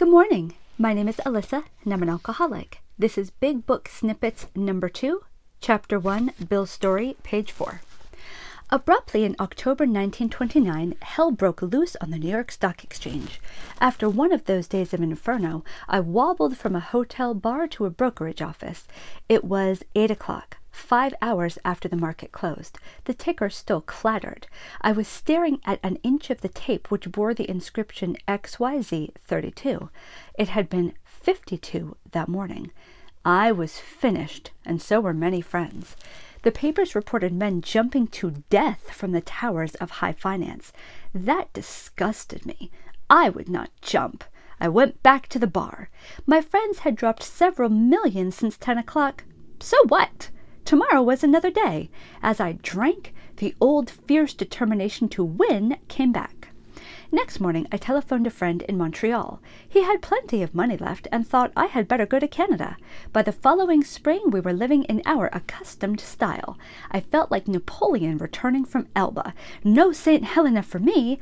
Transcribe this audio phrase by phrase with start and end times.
[0.00, 0.54] Good morning.
[0.78, 2.80] My name is Alyssa, and I'm an alcoholic.
[2.98, 5.24] This is Big Book Snippets number two,
[5.60, 7.82] chapter one, Bill's story, page four.
[8.70, 13.42] Abruptly in October 1929, hell broke loose on the New York Stock Exchange.
[13.78, 17.90] After one of those days of inferno, I wobbled from a hotel bar to a
[17.90, 18.88] brokerage office.
[19.28, 22.78] It was eight o'clock five hours after the market closed.
[23.04, 24.46] The ticker still clattered.
[24.80, 29.88] I was staring at an inch of the tape which bore the inscription XYZ32.
[30.38, 32.70] It had been 52 that morning.
[33.24, 35.96] I was finished, and so were many friends.
[36.42, 40.72] The papers reported men jumping to death from the towers of high finance.
[41.12, 42.70] That disgusted me.
[43.10, 44.24] I would not jump.
[44.58, 45.90] I went back to the bar.
[46.26, 49.24] My friends had dropped several millions since ten o'clock.
[49.60, 50.30] So what?
[50.70, 51.90] Tomorrow was another day.
[52.22, 56.50] As I drank, the old fierce determination to win came back.
[57.10, 59.42] Next morning I telephoned a friend in Montreal.
[59.68, 62.76] He had plenty of money left and thought I had better go to Canada.
[63.12, 66.56] By the following spring we were living in our accustomed style.
[66.92, 69.34] I felt like Napoleon returning from Elba.
[69.64, 70.22] No St.
[70.22, 71.18] Helena for me!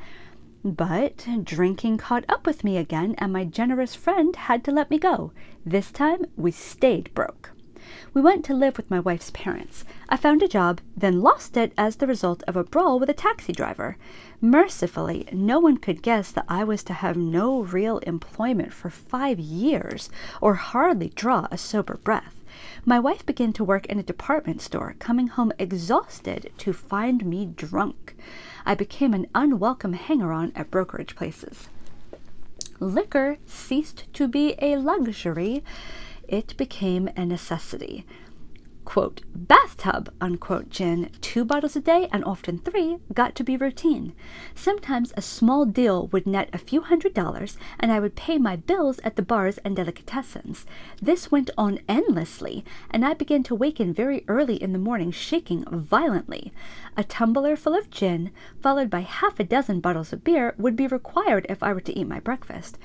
[0.63, 4.99] But drinking caught up with me again, and my generous friend had to let me
[4.99, 5.31] go.
[5.65, 7.49] This time we stayed broke.
[8.13, 9.85] We went to live with my wife's parents.
[10.09, 13.13] I found a job, then lost it as the result of a brawl with a
[13.13, 13.97] taxi driver.
[14.41, 19.39] Mercifully, no one could guess that I was to have no real employment for five
[19.39, 20.09] years,
[20.41, 22.35] or hardly draw a sober breath.
[22.85, 27.45] My wife began to work in a department store, coming home exhausted to find me
[27.45, 28.15] drunk.
[28.65, 31.69] I became an unwelcome hanger on at brokerage places.
[32.79, 35.63] Liquor ceased to be a luxury
[36.29, 38.05] it became a necessity.
[38.85, 44.13] Quote, bathtub, unquote, gin, two bottles a day and often three, got to be routine.
[44.55, 48.55] Sometimes a small deal would net a few hundred dollars, and I would pay my
[48.55, 50.65] bills at the bars and delicatessens.
[50.99, 55.65] This went on endlessly, and I began to waken very early in the morning shaking
[55.69, 56.51] violently.
[56.97, 60.87] A tumbler full of gin, followed by half a dozen bottles of beer, would be
[60.87, 62.79] required if I were to eat my breakfast.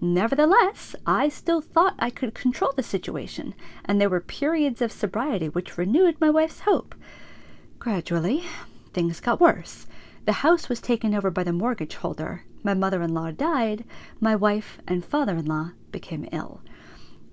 [0.00, 5.48] Nevertheless, I still thought I could control the situation, and there were periods of sobriety
[5.48, 6.94] which renewed my wife's hope.
[7.78, 8.44] Gradually,
[8.94, 9.86] things got worse.
[10.24, 12.44] The house was taken over by the mortgage holder.
[12.62, 13.84] My mother in law died.
[14.20, 16.62] My wife and father in law became ill.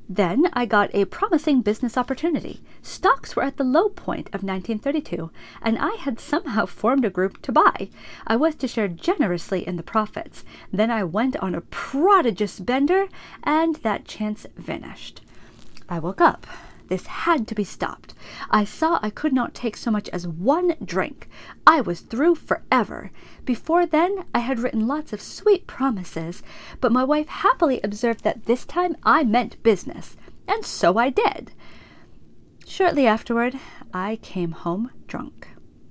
[0.10, 2.62] Then I got a promising business opportunity.
[2.82, 5.30] Stocks were at the low point of 1932,
[5.62, 7.90] and I had somehow formed a group to buy.
[8.26, 10.46] I was to share generously in the profits.
[10.72, 13.08] Then I went on a prodigious bender,
[13.44, 15.22] and that chance vanished.
[15.90, 16.48] I woke up.
[16.88, 18.14] This had to be stopped.
[18.50, 21.28] I saw I could not take so much as one drink.
[21.66, 23.12] I was through forever.
[23.46, 26.44] Before then, I had written lots of sweet promises,
[26.80, 30.16] but my wife happily observed that this time I meant business,
[30.48, 31.52] and so I did.
[32.66, 33.60] Shortly afterward,
[33.94, 35.50] I came home drunk.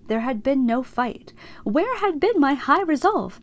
[0.08, 1.32] There had been no fight.
[1.64, 3.40] Where had been my high resolve?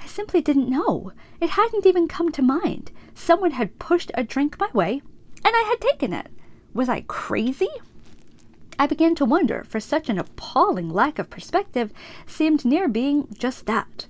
[0.00, 1.12] I simply didn't know.
[1.40, 2.92] It hadn't even come to mind.
[3.14, 5.02] Someone had pushed a drink my way,
[5.44, 6.30] and I had taken it.
[6.74, 7.68] Was I crazy?
[8.78, 11.92] I began to wonder, for such an appalling lack of perspective
[12.26, 14.06] seemed near being just that.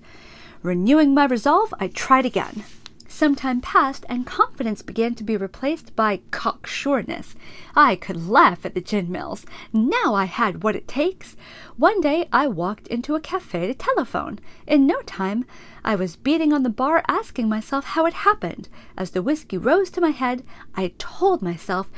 [0.63, 2.65] Renewing my resolve, I tried again.
[3.07, 7.37] Some time passed, and confidence began to be replaced by cocksureness.
[7.77, 9.47] I could laugh at the gin mills.
[9.73, 11.37] Now I had what it takes.
[11.77, 14.41] One day I walked into a cafe to telephone.
[14.67, 15.45] In no time,
[15.85, 18.69] I was beating on the bar asking myself how it happened.
[18.97, 20.43] As the whiskey rose to my head,
[20.75, 21.89] I told myself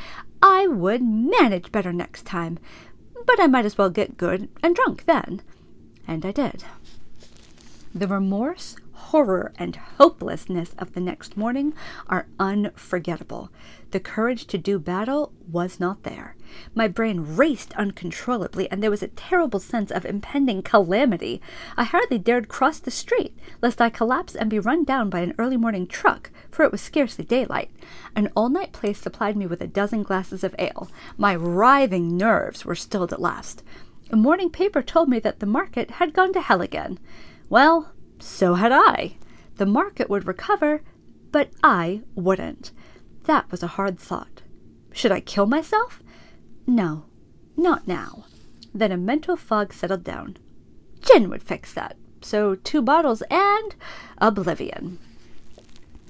[0.42, 2.58] I would manage better next time,
[3.26, 5.42] but I might as well get good and drunk then.
[6.06, 6.64] And I did.
[7.94, 8.76] The remorse,
[9.11, 11.72] horror, and hopelessness of the next morning
[12.09, 13.50] are unforgettable.
[13.93, 16.34] The courage to do battle was not there.
[16.75, 21.41] My brain raced uncontrollably, and there was a terrible sense of impending calamity.
[21.77, 25.34] I hardly dared cross the street, lest I collapse and be run down by an
[25.38, 27.71] early morning truck, for it was scarcely daylight.
[28.17, 30.91] An all night place supplied me with a dozen glasses of ale.
[31.17, 33.62] My writhing nerves were stilled at last.
[34.11, 36.99] A morning paper told me that the market had gone to hell again.
[37.49, 39.16] Well, so had I.
[39.56, 40.82] The market would recover,
[41.32, 42.72] but I wouldn't.
[43.24, 44.42] That was a hard thought.
[44.92, 46.02] Should I kill myself?
[46.66, 47.04] No,
[47.56, 48.24] not now.
[48.74, 50.36] Then a mental fog settled down.
[51.00, 51.96] Gin would fix that.
[52.20, 53.74] So two bottles and
[54.18, 54.98] oblivion.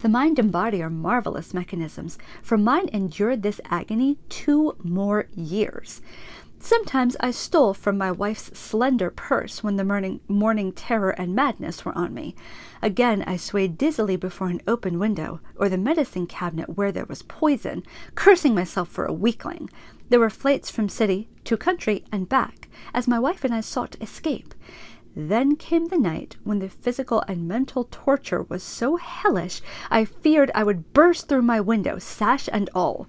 [0.03, 6.01] The mind and body are marvelous mechanisms, for mine endured this agony two more years.
[6.59, 11.85] Sometimes I stole from my wife's slender purse when the morning, morning terror and madness
[11.85, 12.35] were on me.
[12.83, 17.23] Again I swayed dizzily before an open window, or the medicine cabinet where there was
[17.23, 19.71] poison, cursing myself for a weakling.
[20.09, 23.97] There were flights from city to country and back, as my wife and I sought
[24.01, 24.55] escape.
[25.15, 30.51] Then came the night when the physical and mental torture was so hellish I feared
[30.55, 33.07] I would burst through my window, sash and all.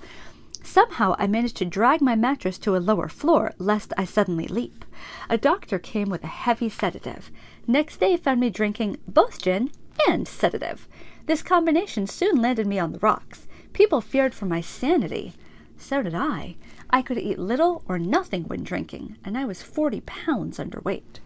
[0.67, 4.83] Somehow I managed to drag my mattress to a lower floor, lest I suddenly leap.
[5.29, 7.31] A doctor came with a heavy sedative.
[7.65, 9.71] Next day found me drinking both gin
[10.09, 10.85] and sedative.
[11.25, 13.47] This combination soon landed me on the rocks.
[13.71, 15.33] People feared for my sanity.
[15.77, 16.57] So did I.
[16.89, 21.21] I could eat little or nothing when drinking, and I was forty pounds underweight.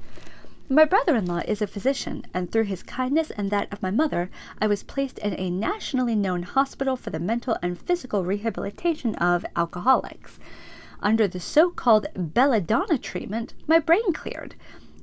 [0.71, 3.91] My brother in law is a physician, and through his kindness and that of my
[3.91, 4.31] mother,
[4.61, 9.45] I was placed in a nationally known hospital for the mental and physical rehabilitation of
[9.57, 10.39] alcoholics.
[11.01, 14.55] Under the so called belladonna treatment, my brain cleared.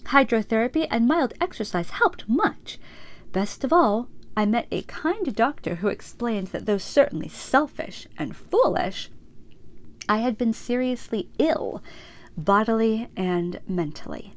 [0.05, 2.79] Hydrotherapy and mild exercise helped much.
[3.33, 8.35] Best of all, I met a kind doctor who explained that though certainly selfish and
[8.35, 9.11] foolish,
[10.09, 11.83] I had been seriously ill,
[12.39, 14.33] bodily and mentally.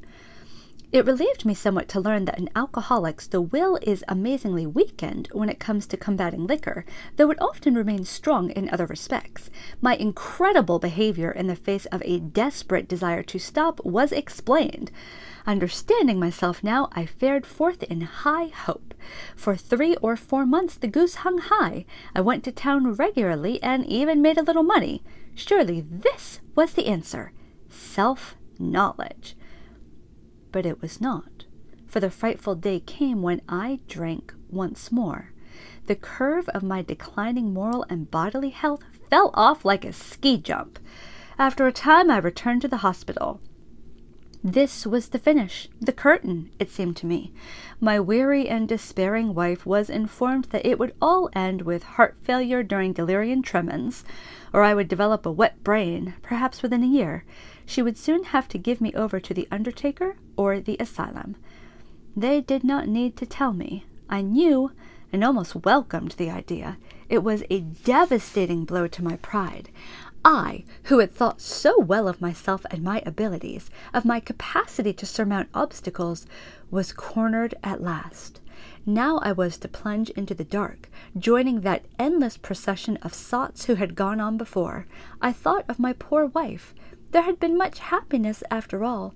[0.92, 5.48] It relieved me somewhat to learn that in alcoholics the will is amazingly weakened when
[5.48, 6.84] it comes to combating liquor,
[7.16, 9.48] though it often remains strong in other respects.
[9.80, 14.90] My incredible behavior in the face of a desperate desire to stop was explained.
[15.46, 18.92] Understanding myself now, I fared forth in high hope.
[19.34, 21.86] For three or four months the goose hung high.
[22.14, 25.02] I went to town regularly and even made a little money.
[25.34, 27.32] Surely this was the answer
[27.70, 29.36] self knowledge
[30.52, 31.46] but it was not,
[31.86, 35.32] for the frightful day came when I drank once more.
[35.86, 40.78] The curve of my declining moral and bodily health fell off like a ski jump.
[41.38, 43.40] After a time, I returned to the hospital.
[44.44, 47.32] This was the finish, the curtain, it seemed to me.
[47.80, 52.64] My weary and despairing wife was informed that it would all end with heart failure
[52.64, 54.04] during delirium tremens,
[54.52, 57.24] or I would develop a wet brain, perhaps within a year.
[57.64, 61.36] She would soon have to give me over to the undertaker or the asylum.
[62.16, 63.86] They did not need to tell me.
[64.10, 64.72] I knew
[65.12, 66.78] and almost welcomed the idea.
[67.08, 69.68] It was a devastating blow to my pride.
[70.24, 75.06] I, who had thought so well of myself and my abilities, of my capacity to
[75.06, 76.26] surmount obstacles,
[76.70, 78.40] was cornered at last.
[78.86, 80.88] Now I was to plunge into the dark,
[81.18, 84.86] joining that endless procession of sots who had gone on before.
[85.20, 86.74] I thought of my poor wife.
[87.10, 89.14] There had been much happiness after all.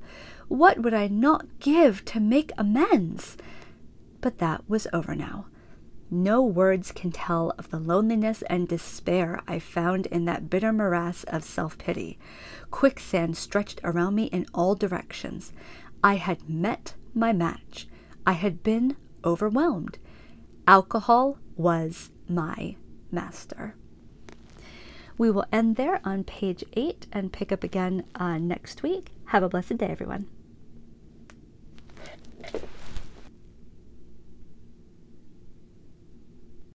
[0.48, 3.36] What would I not give to make amends?
[4.20, 5.46] But that was over now.
[6.10, 11.24] No words can tell of the loneliness and despair I found in that bitter morass
[11.24, 12.18] of self pity.
[12.70, 15.52] Quicksand stretched around me in all directions.
[16.04, 17.88] I had met my match.
[18.24, 19.98] I had been overwhelmed.
[20.68, 22.76] Alcohol was my
[23.10, 23.74] master.
[25.18, 29.12] We will end there on page eight and pick up again uh, next week.
[29.26, 30.26] Have a blessed day, everyone.